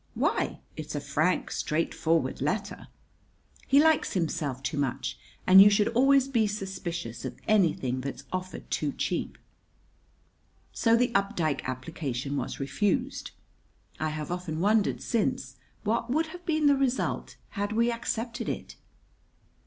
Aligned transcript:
"Why? 0.15 0.61
It's 0.75 0.95
a 0.95 0.99
frank, 0.99 1.51
straightforward 1.51 2.41
letter." 2.41 2.87
"He 3.67 3.79
likes 3.79 4.13
himself 4.13 4.63
too 4.63 4.79
much. 4.79 5.19
And 5.45 5.61
you 5.61 5.69
should 5.69 5.89
always 5.89 6.27
be 6.27 6.47
suspicious 6.47 7.23
of 7.23 7.37
anything 7.47 8.01
that's 8.01 8.23
offered 8.33 8.71
too 8.71 8.93
cheap." 8.93 9.37
So 10.71 10.95
the 10.95 11.13
Updike 11.13 11.69
application 11.69 12.35
was 12.35 12.59
refused. 12.59 13.29
I 13.99 14.09
have 14.09 14.31
often 14.31 14.59
wondered 14.59 15.03
since 15.03 15.57
what 15.83 16.09
would 16.09 16.25
have 16.33 16.47
been 16.47 16.65
the 16.65 16.75
result 16.75 17.35
had 17.49 17.71
we 17.71 17.91
accepted 17.91 18.49
it! 18.49 18.77